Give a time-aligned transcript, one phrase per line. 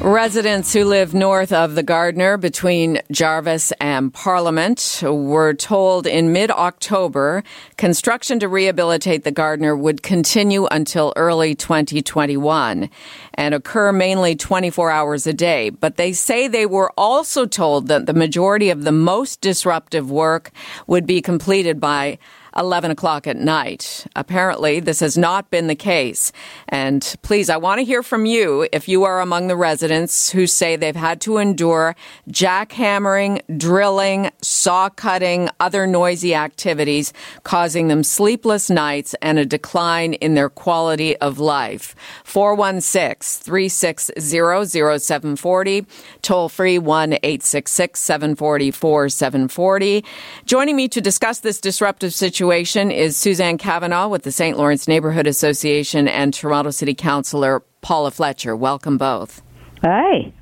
[0.00, 6.52] Residents who live north of the Gardiner between Jarvis and Parliament were told in mid
[6.52, 7.42] October
[7.76, 12.88] construction to rehabilitate the Gardiner would continue until early 2021
[13.34, 15.70] and occur mainly 24 hours a day.
[15.70, 20.52] But they say they were also told that the majority of the most disruptive work
[20.86, 22.18] would be completed by
[22.58, 24.04] 11 o'clock at night.
[24.16, 26.32] Apparently, this has not been the case.
[26.68, 30.46] And please, I want to hear from you if you are among the residents who
[30.46, 31.94] say they've had to endure
[32.28, 37.12] jackhammering, drilling, saw cutting, other noisy activities,
[37.44, 41.94] causing them sleepless nights and a decline in their quality of life.
[42.24, 45.86] 416 360 0740,
[46.22, 50.04] toll free 1 866 740 4740.
[50.44, 54.56] Joining me to discuss this disruptive situation situation is Suzanne Kavanagh with the St.
[54.56, 58.56] Lawrence Neighborhood Association and Toronto City Councillor Paula Fletcher.
[58.56, 59.42] Welcome both.
[59.82, 60.32] Hi.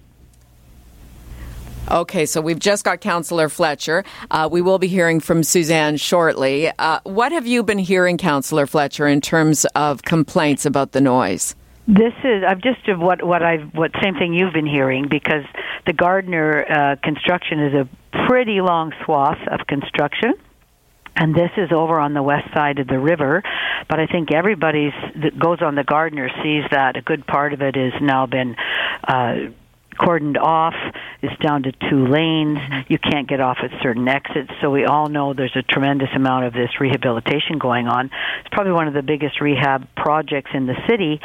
[1.90, 4.04] Okay, so we've just got Councillor Fletcher.
[4.30, 6.70] Uh, we will be hearing from Suzanne shortly.
[6.78, 11.56] Uh, what have you been hearing, Councillor Fletcher, in terms of complaints about the noise?
[11.88, 15.44] This is I've just what what I've what same thing you've been hearing because
[15.86, 17.88] the Gardiner uh, construction is a
[18.28, 20.34] pretty long swath of construction
[21.16, 23.42] and this is over on the west side of the river.
[23.88, 27.62] But i think everybody's that goes on the Gardiner sees that a good part of
[27.62, 28.56] it has now been
[29.06, 29.50] uh
[29.98, 30.74] cordoned off.
[31.22, 32.58] It's down to two lanes.
[32.88, 34.50] You can't get off at certain exits.
[34.60, 38.10] So we all know there's a tremendous amount of this rehabilitation going on.
[38.40, 41.20] It's probably one of the biggest rehab projects in the city.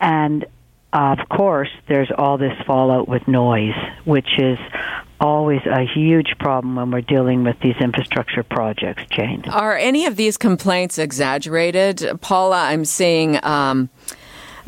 [0.00, 0.46] And
[0.94, 3.74] of course there's all this fallout with noise
[4.04, 4.58] which is
[5.20, 9.44] always a huge problem when we're dealing with these infrastructure projects, Jane.
[9.50, 12.18] Are any of these complaints exaggerated?
[12.20, 13.42] Paula, I'm seeing.
[13.44, 13.90] Um,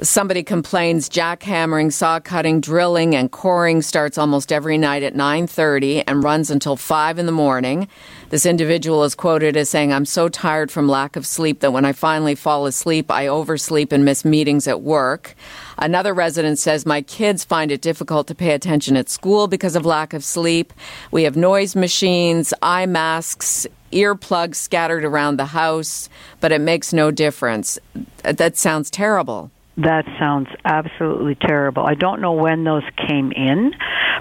[0.03, 6.23] somebody complains jackhammering, saw cutting, drilling, and coring starts almost every night at 9:30 and
[6.23, 7.89] runs until 5 in the morning.
[8.31, 11.85] This individual is quoted as saying, "I'm so tired from lack of sleep that when
[11.85, 15.35] I finally fall asleep, I oversleep and miss meetings at work."
[15.79, 19.87] Another resident says, "My kids find it difficult to pay attention at school because of
[19.87, 20.73] lack of sleep.
[21.11, 26.09] We have noise machines, eye masks, earplugs scattered around the house,
[26.41, 27.79] but it makes no difference."
[28.25, 29.51] That sounds terrible.
[29.79, 31.85] That sounds absolutely terrible.
[31.85, 33.73] I don't know when those came in,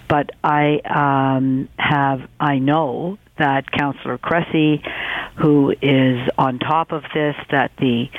[0.07, 4.83] but I um, have I know that Councillor Cressy,
[5.35, 8.09] who is on top of this, that the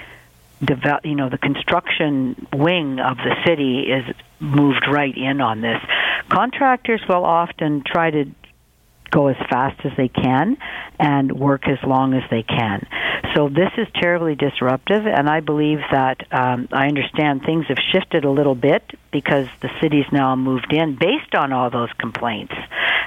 [0.65, 5.81] develop, you know, the construction wing of the city is moved right in on this.
[6.29, 8.25] Contractors will often try to
[9.17, 10.59] go as fast as they can
[10.99, 12.87] and work as long as they can.
[13.35, 18.25] So this is terribly disruptive, and I believe that um, I understand things have shifted
[18.25, 18.83] a little bit
[19.13, 22.55] because the city's now moved in based on all those complaints.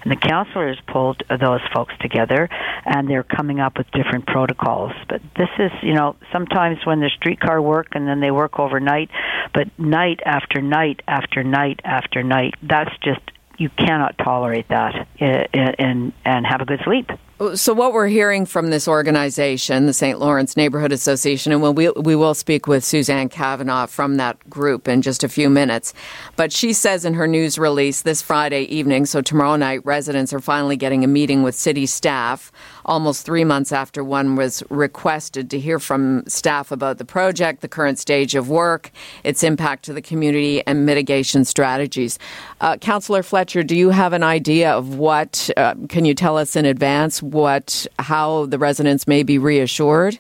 [0.04, 2.50] And the councillors pulled those folks together,
[2.86, 4.94] and they're coming up with different protocols.
[5.08, 9.10] But this is, you know, sometimes when there's streetcar work and then they work overnight,
[9.54, 13.22] but night after night after night after night, that's just
[13.60, 17.12] you cannot tolerate that uh, uh, and and have a good sleep.
[17.56, 20.20] So, what we're hearing from this organization, the St.
[20.20, 25.02] Lawrence Neighborhood Association, and we, we will speak with Suzanne Kavanagh from that group in
[25.02, 25.94] just a few minutes.
[26.36, 30.42] But she says in her news release this Friday evening, so tomorrow night, residents are
[30.42, 32.52] finally getting a meeting with city staff
[32.90, 37.68] almost three months after one was requested to hear from staff about the project, the
[37.68, 38.90] current stage of work,
[39.24, 42.18] its impact to the community, and mitigation strategies.
[42.62, 46.56] Uh, Councillor Fletcher, do you have an idea of what, uh, can you tell us
[46.56, 50.20] in advance what, how the residents may be reassured?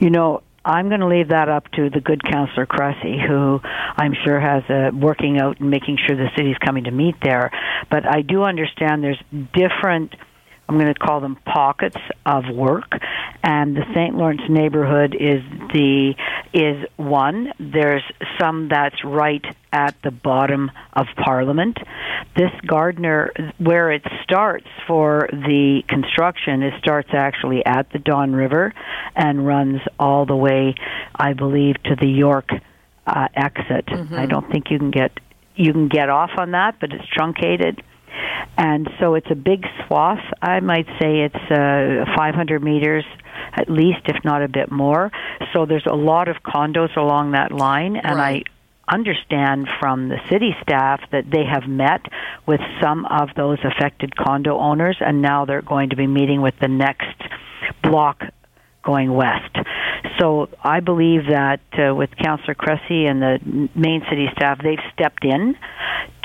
[0.00, 3.60] You know, I'm going to leave that up to the good Councillor Cressy, who
[3.96, 7.50] I'm sure has a working out and making sure the city's coming to meet there.
[7.90, 9.22] But I do understand there's
[9.54, 10.14] different
[10.70, 12.92] I'm going to call them pockets of work,
[13.42, 14.14] and the St.
[14.14, 16.14] Lawrence neighborhood is the
[16.54, 17.52] is one.
[17.58, 18.04] There's
[18.38, 21.76] some that's right at the bottom of Parliament.
[22.36, 28.72] This Gardiner, where it starts for the construction, it starts actually at the Don River
[29.16, 30.76] and runs all the way,
[31.16, 32.48] I believe, to the York
[33.08, 33.86] uh, exit.
[33.86, 34.14] Mm-hmm.
[34.14, 35.18] I don't think you can get
[35.56, 37.82] you can get off on that, but it's truncated
[38.56, 40.22] And so it's a big swath.
[40.42, 43.04] I might say it's uh, 500 meters
[43.52, 45.10] at least, if not a bit more.
[45.52, 48.44] So there's a lot of condos along that line, and right.
[48.46, 52.02] I understand from the city staff that they have met
[52.46, 56.54] with some of those affected condo owners, and now they're going to be meeting with
[56.60, 57.16] the next
[57.82, 58.22] block
[58.82, 59.56] going west.
[60.18, 65.24] So I believe that uh, with Councillor Cressy and the main city staff, they've stepped
[65.24, 65.56] in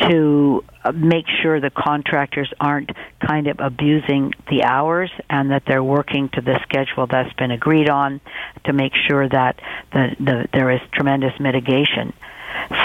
[0.09, 2.91] to uh, make sure the contractors aren't
[3.25, 7.89] kind of abusing the hours and that they're working to the schedule that's been agreed
[7.89, 8.19] on
[8.65, 9.59] to make sure that
[9.93, 12.13] the, the, there is tremendous mitigation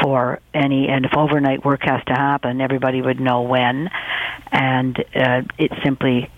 [0.02, 3.88] for any and if overnight work has to happen everybody would know when
[4.50, 6.28] and uh, it simply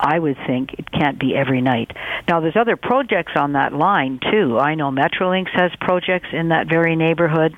[0.00, 1.90] I would think it can't be every night.
[2.28, 4.58] Now, there's other projects on that line too.
[4.58, 7.56] I know Metrolinx has projects in that very neighborhood.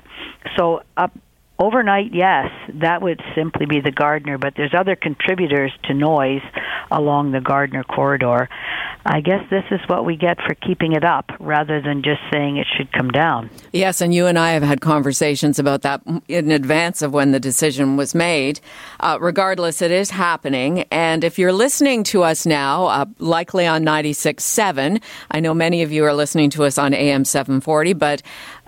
[0.57, 1.11] So up
[1.59, 2.47] overnight, yes,
[2.81, 4.37] that would simply be the Gardiner.
[4.37, 6.41] But there's other contributors to noise
[6.89, 8.49] along the Gardiner corridor.
[9.05, 12.57] I guess this is what we get for keeping it up rather than just saying
[12.57, 13.49] it should come down.
[13.71, 17.39] Yes, and you and I have had conversations about that in advance of when the
[17.39, 18.59] decision was made.
[18.99, 20.81] Uh, regardless, it is happening.
[20.91, 25.01] And if you're listening to us now, uh, likely on 96.7,
[25.31, 28.21] I know many of you are listening to us on AM 740, but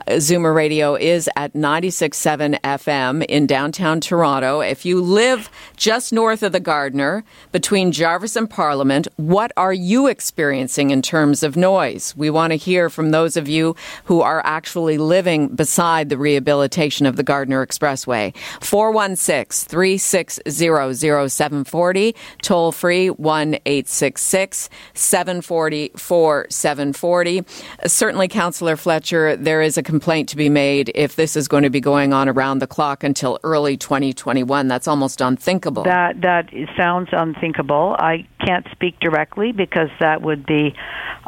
[0.08, 4.60] Zoomer Radio is at 96.7 FM in downtown Toronto.
[4.60, 7.24] If you live just north of the Gardiner,
[7.54, 12.14] between Jarvis and Parliament, what are you experiencing in terms of noise?
[12.18, 17.06] We want to hear from those of you who are actually living beside the rehabilitation
[17.06, 18.36] of the Gardiner Expressway.
[18.60, 27.44] 416 360 0740, toll free 1 866 740 4740.
[27.88, 31.70] Certainly, Councillor Fletcher, there is a complaint to be made if this is going to
[31.70, 34.68] be going on around the clock until early 2021.
[34.68, 35.84] That's almost unthinkable.
[35.84, 37.96] That that sounds unthinkable.
[38.00, 40.74] I can't speak directly because that would be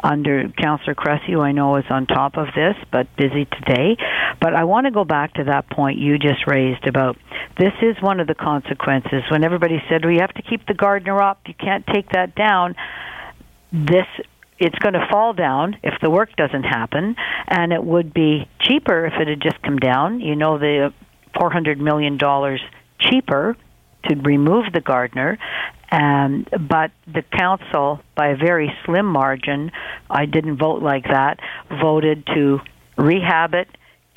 [0.02, 3.96] under Councillor Cressy, who I know is on top of this, but busy today.
[4.40, 7.16] But I want to go back to that point you just raised about
[7.60, 9.22] this is one of the consequences.
[9.30, 12.74] When everybody said we have to keep the Gardiner up, you can't take that down.
[13.72, 14.06] This
[14.58, 17.16] it's going to fall down if the work doesn't happen,
[17.46, 20.20] and it would be cheaper if it had just come down.
[20.20, 20.92] You know, the
[21.38, 22.60] four hundred million dollars
[22.98, 23.56] cheaper
[24.08, 25.38] to remove the Gardiner.
[25.90, 29.70] um, but the council, by a very slim margin,
[30.10, 32.60] I didn't vote like that, voted to
[32.96, 33.68] rehab it,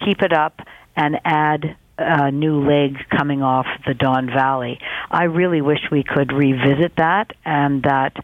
[0.03, 0.61] keep it up,
[0.95, 4.79] and add a new leg coming off the Don Valley.
[5.11, 8.15] I really wish we could revisit that and that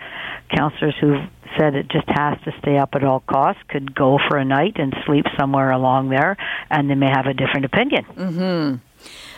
[0.55, 1.17] councillors who
[1.57, 4.73] said it just has to stay up at all costs could go for a night
[4.75, 6.37] and sleep somewhere along there
[6.69, 8.05] and they may have a different opinion.
[8.05, 8.75] Mm-hmm.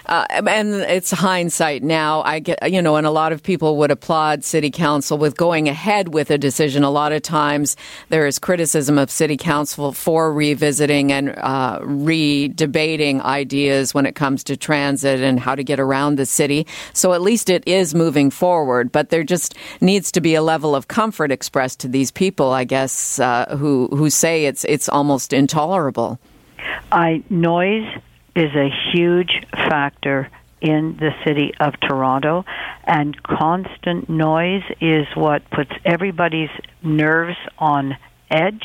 [0.07, 2.21] Uh, and it's hindsight now.
[2.21, 5.67] I get, you know, and a lot of people would applaud city council with going
[5.67, 6.83] ahead with a decision.
[6.83, 7.75] A lot of times
[8.09, 14.43] there is criticism of city council for revisiting and uh, re-debating ideas when it comes
[14.45, 16.65] to transit and how to get around the city.
[16.93, 20.73] So at least it is moving forward, but there just needs to be a level
[20.73, 25.33] of comfort expressed to these people, I guess, uh, who who say it's it's almost
[25.33, 26.19] intolerable.
[26.91, 27.87] I noise
[28.37, 30.29] is a huge factor
[30.61, 32.45] in the city of Toronto,
[32.83, 36.49] and constant noise is what puts everybody's
[36.83, 37.97] nerves on
[38.29, 38.63] edge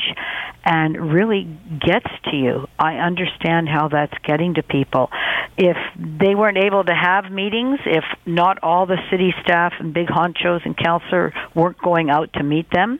[0.65, 1.43] and really
[1.85, 2.67] gets to you.
[2.79, 5.09] I understand how that's getting to people.
[5.57, 10.07] If they weren't able to have meetings, if not all the city staff and big
[10.07, 12.99] honchos and councillor weren't going out to meet them,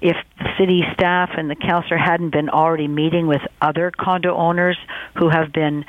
[0.00, 4.78] if the city staff and the councillor hadn't been already meeting with other condo owners
[5.16, 5.84] who have been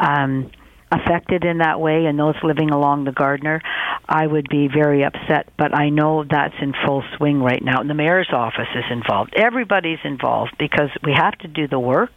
[0.00, 0.50] um,
[0.90, 3.62] affected in that way and those living along the Gardiner,
[4.08, 5.48] I would be very upset.
[5.56, 7.80] But I know that's in full swing right now.
[7.80, 9.32] And the mayor's office is involved.
[9.34, 12.16] Everybody's involved because we have to do the work,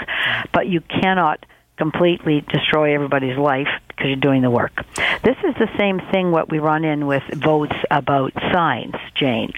[0.54, 1.46] but you cannot
[1.78, 4.74] completely destroy everybody's life because you're doing the work.
[5.24, 9.52] This is the same thing what we run in with votes about signs, Jane.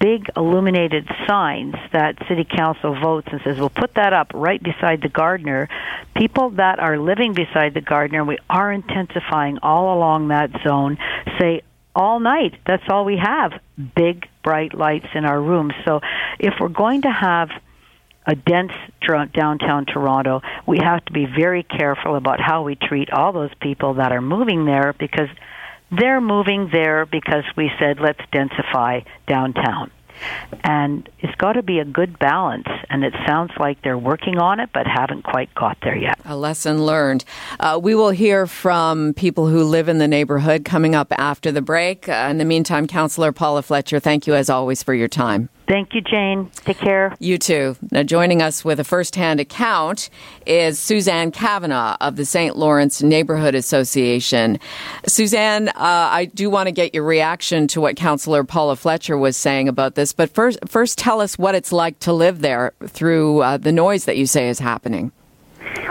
[0.00, 5.02] Big illuminated signs that city council votes and says we'll put that up right beside
[5.02, 5.68] the Gardiner.
[6.16, 10.98] People that are living beside the Gardiner, we are intensifying all along that zone,
[11.38, 11.62] say
[11.94, 12.54] all night.
[12.66, 13.52] That's all we have.
[13.96, 15.74] Big bright lights in our rooms.
[15.84, 16.00] So
[16.38, 17.50] if we're going to have
[18.24, 18.72] a dense
[19.32, 23.94] downtown Toronto, we have to be very careful about how we treat all those people
[23.94, 25.30] that are moving there because
[25.90, 29.90] they're moving there because we said let's densify downtown.
[30.64, 32.66] and it's got to be a good balance.
[32.90, 36.18] And it sounds like they're working on it, but haven't quite got there yet.
[36.24, 37.24] A lesson learned.
[37.60, 41.62] Uh, we will hear from people who live in the neighborhood coming up after the
[41.62, 42.08] break.
[42.08, 45.48] Uh, in the meantime, Councillor Paula Fletcher, thank you as always for your time.
[45.68, 46.50] Thank you, Jane.
[46.64, 47.14] Take care.
[47.18, 47.76] You too.
[47.90, 50.08] Now, joining us with a first-hand account
[50.46, 52.56] is Suzanne Kavanagh of the St.
[52.56, 54.58] Lawrence Neighborhood Association.
[55.06, 59.36] Suzanne, uh, I do want to get your reaction to what Councillor Paula Fletcher was
[59.36, 63.42] saying about this, but first, first tell us what it's like to live there through
[63.42, 65.12] uh, the noise that you say is happening.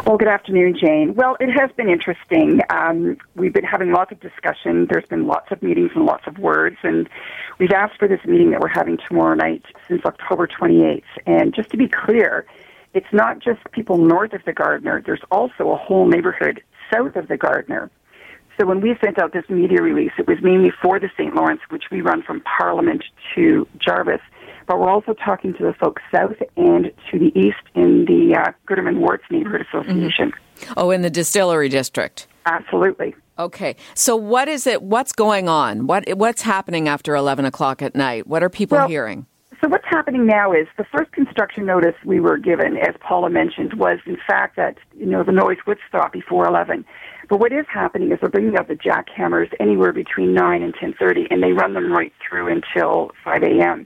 [0.08, 1.16] Well, good afternoon, Jane.
[1.16, 2.62] Well, it has been interesting.
[2.70, 4.88] Um, we've been having lots of discussion.
[4.90, 7.10] There's been lots of meetings and lots of words, and
[7.60, 11.04] we've asked for this meeting that we're having tomorrow night since October 28th.
[11.26, 12.46] And just to be clear,
[12.94, 15.04] it's not just people north of the Gardiner.
[15.06, 17.92] There's also a whole neighborhood south of the Gardiner.
[18.60, 21.36] So when we sent out this media release, it was mainly for the St.
[21.36, 23.04] Lawrence, which we run from Parliament
[23.36, 24.22] to Jarvis
[24.68, 29.00] but we're also talking to the folks south and to the east in the uh,
[29.00, 30.32] Warts Neighborhood Association.
[30.32, 30.74] Mm-hmm.
[30.76, 32.28] Oh, in the distillery district.
[32.46, 33.16] Absolutely.
[33.40, 34.82] Okay, so what is it?
[34.82, 35.88] What's going on?
[35.88, 38.26] What what's happening after eleven o'clock at night?
[38.26, 39.28] What are people well, hearing?
[39.62, 43.76] So what's happening now is the first construction notice we were given, as Paula mentioned,
[43.76, 46.84] was in fact that you know the noise would stop before eleven.
[47.30, 50.94] But what is happening is they're bringing out the jackhammers anywhere between nine and ten
[50.94, 53.86] thirty, and they run them right through until five a.m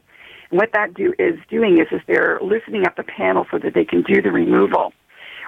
[0.52, 3.74] And what that do is doing is is they're loosening up the panel so that
[3.74, 4.94] they can do the removal.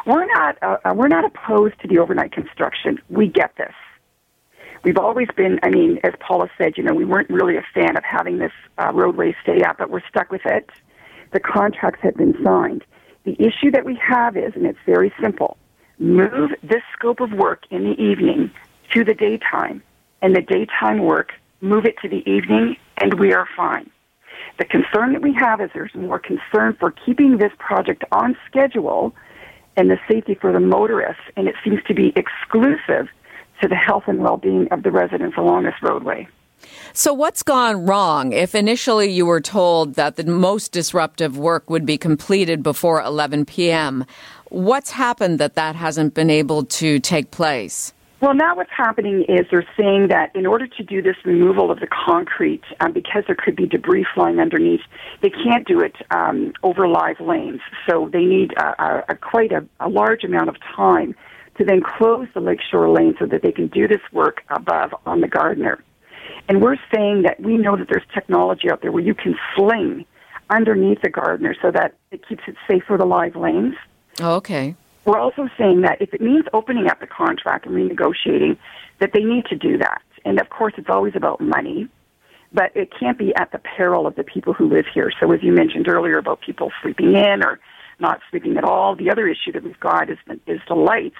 [0.05, 2.97] We're not uh, uh, we're not opposed to the overnight construction.
[3.09, 3.73] We get this.
[4.83, 5.59] We've always been.
[5.63, 8.51] I mean, as Paula said, you know, we weren't really a fan of having this
[8.77, 10.69] uh, roadway stay up, but we're stuck with it.
[11.31, 12.83] The contracts have been signed.
[13.23, 15.57] The issue that we have is, and it's very simple:
[15.99, 18.51] move this scope of work in the evening
[18.93, 19.81] to the daytime,
[20.21, 23.89] and the daytime work move it to the evening, and we are fine.
[24.59, 29.15] The concern that we have is there's more concern for keeping this project on schedule
[29.75, 33.07] and the safety for the motorists, and it seems to be exclusive
[33.61, 36.27] to the health and well-being of the residents along this roadway.
[36.93, 38.31] So, what's gone wrong?
[38.31, 43.45] If initially you were told that the most disruptive work would be completed before 11
[43.45, 44.05] p.m.,
[44.53, 47.93] what's happened that that hasn't been able to take place?
[48.21, 51.81] Well, now what's happening is they're saying that in order to do this removal of
[51.81, 54.79] the concrete, um, because there could be debris flying underneath,
[55.21, 57.59] they can't do it um, over live lanes.
[57.89, 61.15] So they need a, a, a quite a, a large amount of time
[61.57, 65.19] to then close the lakeshore lane so that they can do this work above on
[65.19, 65.83] the Gardiner.
[66.47, 70.05] And we're saying that we know that there's technology out there where you can sling
[70.49, 73.75] underneath the Gardiner so that it keeps it safe for the live lanes.
[74.19, 74.75] Oh, okay.
[75.05, 78.57] We're also saying that if it means opening up the contract and renegotiating,
[78.99, 80.01] that they need to do that.
[80.23, 81.89] And of course, it's always about money,
[82.53, 85.11] but it can't be at the peril of the people who live here.
[85.19, 87.59] So, as you mentioned earlier about people sleeping in or
[87.99, 91.17] not sleeping at all, the other issue that we've got is the, is the lights.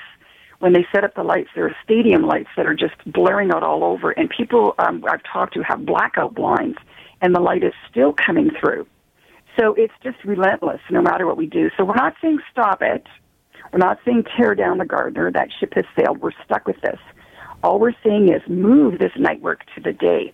[0.59, 3.63] When they set up the lights, there are stadium lights that are just blaring out
[3.63, 6.77] all over, and people um, I've talked to have blackout blinds,
[7.21, 8.87] and the light is still coming through.
[9.59, 11.69] So it's just relentless, no matter what we do.
[11.77, 13.05] So we're not saying stop it.
[13.71, 15.31] We're not saying tear down the Gardiner.
[15.31, 16.21] That ship has sailed.
[16.21, 16.99] We're stuck with this.
[17.63, 20.33] All we're saying is move this night work to the day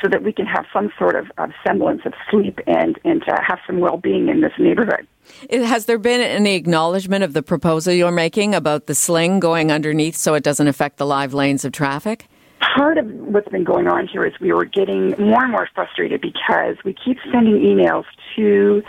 [0.00, 3.40] so that we can have some sort of, of semblance of sleep and, and to
[3.46, 5.06] have some well-being in this neighborhood.
[5.50, 10.16] Has there been any acknowledgement of the proposal you're making about the sling going underneath
[10.16, 12.26] so it doesn't affect the live lanes of traffic?
[12.74, 16.20] Part of what's been going on here is we were getting more and more frustrated
[16.20, 18.04] because we keep sending emails
[18.36, 18.82] to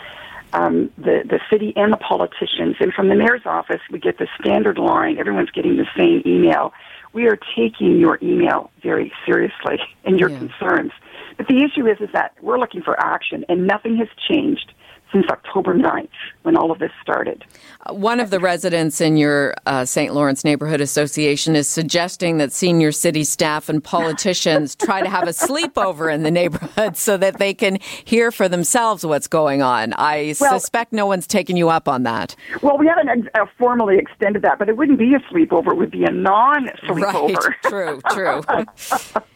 [0.53, 2.77] um, the the city and the politicians.
[2.79, 5.17] And from the mayor's office, we get the standard line.
[5.17, 6.71] Everyone's getting the same email.
[7.11, 10.37] We are taking your email very seriously and your yeah.
[10.39, 10.91] concerns.
[11.35, 14.71] But the issue is, is that we're looking for action, and nothing has changed
[15.13, 16.10] since October 9th
[16.41, 17.46] when all of this started.
[17.86, 20.13] Uh, one of the residents in your uh, St.
[20.13, 25.32] Lawrence Neighborhood Association is suggesting that senior city staff and politicians try to have a
[25.32, 29.93] sleepover in the neighborhood so that they can hear for themselves what's going on.
[29.98, 32.36] I well, suspect no one's taken you up on that.
[32.62, 35.72] Well, we haven't uh, formally extended that, but it wouldn't be a sleepover.
[35.72, 37.36] It would be a non sleepover.
[37.36, 37.55] Right.
[37.63, 39.24] True, true.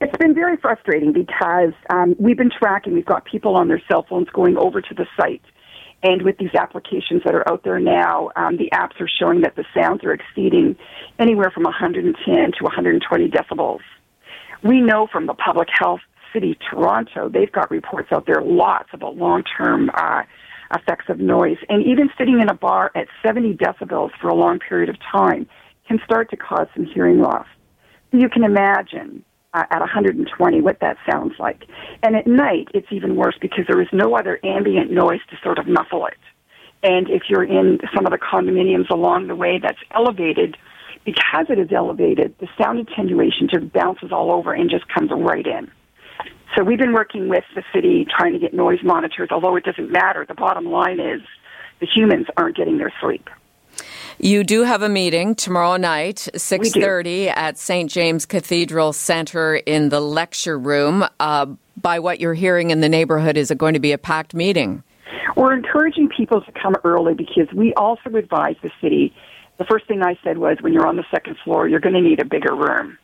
[0.00, 2.92] It's been very frustrating because um, we've been tracking.
[2.92, 5.42] We've got people on their cell phones going over to the site,
[6.02, 9.56] and with these applications that are out there now, um, the apps are showing that
[9.56, 10.76] the sounds are exceeding
[11.18, 13.80] anywhere from 110 to 120 decibels.
[14.62, 16.00] We know from the Public Health
[16.32, 20.22] City Toronto, they've got reports out there, lots about long-term uh,
[20.74, 24.58] effects of noise, and even sitting in a bar at 70 decibels for a long
[24.58, 25.48] period of time
[25.88, 27.46] can start to cause some hearing loss.
[28.12, 29.24] You can imagine
[29.56, 31.64] uh, at 120 what that sounds like.
[32.02, 35.58] And at night, it's even worse because there is no other ambient noise to sort
[35.58, 36.18] of muffle it.
[36.82, 40.56] And if you're in some of the condominiums along the way that's elevated,
[41.04, 45.46] because it is elevated, the sound attenuation just bounces all over and just comes right
[45.46, 45.70] in.
[46.54, 49.90] So we've been working with the city trying to get noise monitors, although it doesn't
[49.90, 50.24] matter.
[50.26, 51.22] The bottom line is
[51.80, 53.28] the humans aren't getting their sleep.
[54.18, 57.90] You do have a meeting tomorrow night, 6:30 at St.
[57.90, 61.04] James Cathedral Center in the lecture room.
[61.20, 61.46] Uh,
[61.82, 64.82] by what you're hearing in the neighborhood, is it going to be a packed meeting?
[65.36, 69.14] We're encouraging people to come early because we also advise the city.
[69.58, 72.00] The first thing I said was when you're on the second floor, you're going to
[72.00, 72.96] need a bigger room.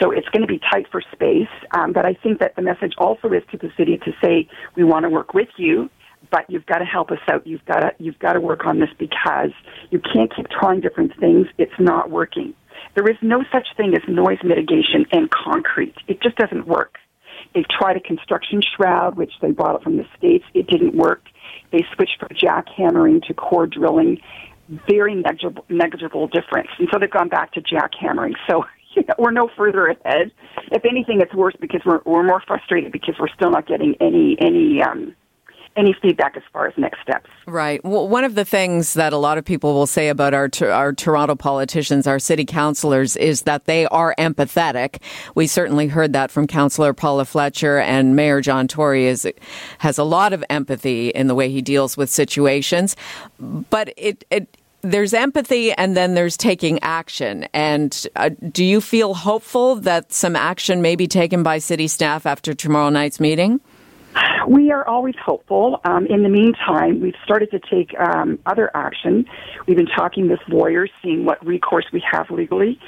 [0.00, 1.48] So it's going to be tight for space.
[1.72, 4.84] Um, but I think that the message also is to the city to say, we
[4.84, 5.90] want to work with you
[6.30, 7.46] but you've got to help us out.
[7.46, 9.50] You've got to you've got to work on this because
[9.90, 11.46] you can't keep trying different things.
[11.58, 12.54] It's not working.
[12.94, 15.94] There is no such thing as noise mitigation and concrete.
[16.08, 16.96] It just doesn't work.
[17.54, 20.44] They tried a construction shroud, which they bought it from the states.
[20.54, 21.22] It didn't work.
[21.72, 24.18] They switched from jackhammering to core drilling.
[24.88, 28.34] Very negligible, negligible difference, and so they've gone back to jackhammering.
[28.48, 28.64] So
[28.96, 30.32] you know, we're no further ahead.
[30.72, 34.36] If anything, it's worse because we're we're more frustrated because we're still not getting any
[34.40, 35.14] any um,
[35.76, 37.28] any feedback as far as next steps.
[37.46, 37.84] Right.
[37.84, 40.92] Well, one of the things that a lot of people will say about our our
[40.92, 45.00] Toronto politicians, our city councillors, is that they are empathetic.
[45.34, 49.28] We certainly heard that from Councillor Paula Fletcher, and Mayor John Tory is
[49.78, 52.96] has a lot of empathy in the way he deals with situations.
[53.38, 57.48] But it it there's empathy and then there's taking action.
[57.52, 62.24] And uh, do you feel hopeful that some action may be taken by city staff
[62.24, 63.60] after tomorrow night's meeting?
[64.48, 65.80] We are always hopeful.
[65.84, 69.26] Um, in the meantime, we've started to take um, other action.
[69.66, 72.78] We've been talking with lawyers, seeing what recourse we have legally.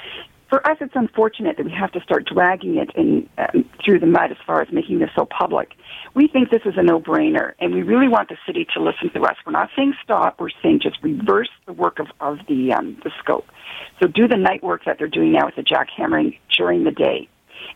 [0.48, 4.06] For us, it's unfortunate that we have to start dragging it in, um, through the
[4.06, 5.72] mud as far as making this so public.
[6.14, 9.22] We think this is a no-brainer, and we really want the city to listen to
[9.24, 9.36] us.
[9.44, 10.40] We're not saying stop.
[10.40, 13.46] We're saying just reverse the work of, of the, um, the scope.
[14.00, 17.28] So do the night work that they're doing now with the jackhammering during the day.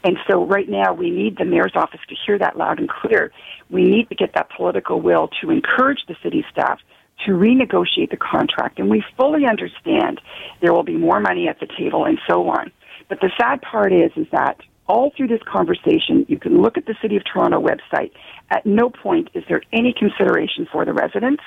[0.05, 3.33] And so right now we need the mayor's office to hear that loud and clear.
[3.71, 6.81] We need to get that political will to encourage the city staff
[7.27, 8.79] to renegotiate the contract.
[8.79, 10.21] And we fully understand
[10.61, 12.73] there will be more money at the table and so on.
[13.09, 16.87] But the sad part is, is that all through this conversation, you can look at
[16.87, 18.11] the City of Toronto website.
[18.51, 21.43] At no point is there any consideration for the residents.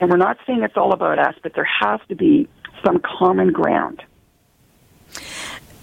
[0.00, 2.48] And we're not saying it's all about us, but there has to be
[2.84, 4.02] some common ground.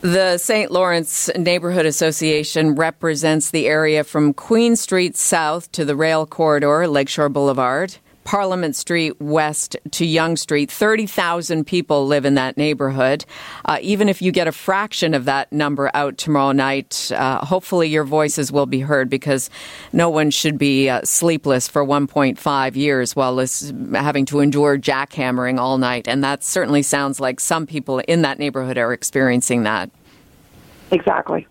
[0.07, 0.71] The St.
[0.71, 7.27] Lawrence Neighborhood Association represents the area from Queen Street south to the rail corridor, Lakeshore
[7.27, 7.97] Boulevard.
[8.23, 10.69] Parliament Street west to Yonge Street.
[10.69, 13.25] 30,000 people live in that neighborhood.
[13.63, 17.87] Uh, even if you get a fraction of that number out tomorrow night, uh, hopefully
[17.87, 19.49] your voices will be heard because
[19.93, 23.37] no one should be uh, sleepless for 1.5 years while
[23.93, 26.05] having to endure jackhammering all night.
[26.05, 29.89] And that certainly sounds like some people in that neighborhood are experiencing that.
[30.91, 31.47] Exactly.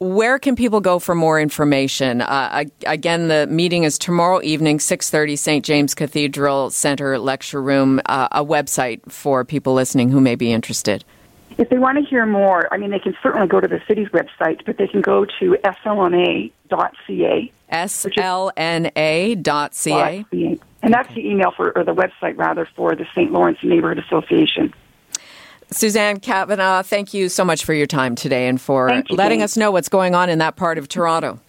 [0.00, 2.20] Where can people go for more information?
[2.20, 5.64] Uh, again, the meeting is tomorrow evening, 6.30, St.
[5.64, 11.04] James Cathedral Center Lecture Room, uh, a website for people listening who may be interested.
[11.56, 14.08] If they want to hear more, I mean, they can certainly go to the city's
[14.08, 17.52] website, but they can go to slna.ca.
[17.72, 18.96] slna.ca.
[20.82, 23.32] And that's the email for, or the website rather, for the St.
[23.32, 24.74] Lawrence Neighborhood Association.
[25.70, 29.56] Suzanne Kavanagh, thank you so much for your time today and for you, letting us
[29.56, 31.40] know what's going on in that part of Toronto.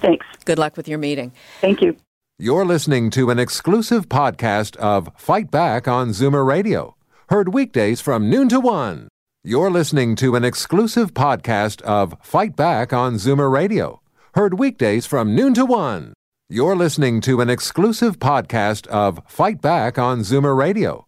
[0.00, 0.26] Thanks.
[0.44, 1.32] Good luck with your meeting.
[1.60, 1.96] Thank you.
[2.38, 6.94] You're listening to an exclusive podcast of Fight Back on Zoomer Radio,
[7.30, 9.08] heard weekdays from noon to one.
[9.42, 14.00] You're listening to an exclusive podcast of Fight Back on Zoomer Radio,
[14.34, 16.12] heard weekdays from noon to one.
[16.48, 21.07] You're listening to an exclusive podcast of Fight Back on Zoomer Radio